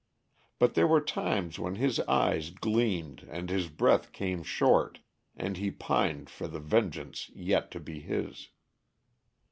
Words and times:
But 0.57 0.73
there 0.73 0.87
were 0.87 0.99
times 0.99 1.59
when 1.59 1.75
his 1.75 1.99
eyes 1.99 2.49
gleamed 2.49 3.27
and 3.29 3.51
his 3.51 3.69
breath 3.69 4.11
came 4.11 4.41
short 4.41 4.97
and 5.35 5.57
he 5.57 5.69
pined 5.69 6.27
for 6.27 6.47
the 6.47 6.59
vengeance 6.59 7.29
yet 7.35 7.69
to 7.69 7.79
be 7.79 7.99
his. 7.99 8.49